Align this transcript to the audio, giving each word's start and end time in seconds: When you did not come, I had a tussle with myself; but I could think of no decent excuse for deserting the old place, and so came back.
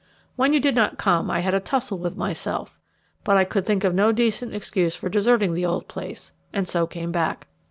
When 0.35 0.51
you 0.51 0.59
did 0.59 0.73
not 0.73 0.97
come, 0.97 1.29
I 1.29 1.41
had 1.41 1.53
a 1.53 1.59
tussle 1.59 1.99
with 1.99 2.17
myself; 2.17 2.79
but 3.23 3.37
I 3.37 3.45
could 3.45 3.67
think 3.67 3.83
of 3.83 3.93
no 3.93 4.11
decent 4.11 4.51
excuse 4.51 4.95
for 4.95 5.09
deserting 5.09 5.53
the 5.53 5.67
old 5.67 5.87
place, 5.87 6.33
and 6.51 6.67
so 6.67 6.87
came 6.87 7.11
back. 7.11 7.45